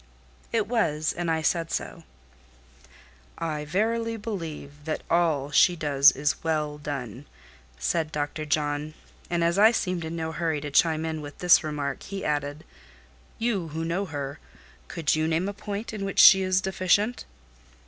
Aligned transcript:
It 0.51 0.65
was, 0.65 1.13
and 1.13 1.29
I 1.29 1.43
said 1.43 1.69
so. 1.69 2.03
"I 3.37 3.65
verily 3.65 4.17
believe 4.17 4.83
that 4.85 5.03
all 5.11 5.51
she 5.51 5.75
does 5.75 6.11
is 6.13 6.43
well 6.43 6.79
done," 6.79 7.25
said 7.77 8.11
Dr. 8.11 8.43
John; 8.43 8.95
and 9.29 9.43
as 9.43 9.59
I 9.59 9.69
seemed 9.69 10.03
in 10.03 10.15
no 10.15 10.31
hurry 10.31 10.59
to 10.61 10.71
chime 10.71 11.05
in 11.05 11.21
with 11.21 11.37
this 11.37 11.63
remark, 11.63 12.01
he 12.01 12.25
added 12.25 12.63
"You, 13.37 13.67
who 13.67 13.85
know 13.85 14.07
her, 14.07 14.39
could 14.87 15.15
you 15.15 15.27
name 15.27 15.47
a 15.47 15.53
point 15.53 15.93
in 15.93 16.03
which 16.03 16.17
she 16.17 16.41
is 16.41 16.61
deficient?" 16.61 17.25